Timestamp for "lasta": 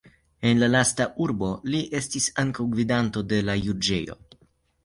0.75-1.05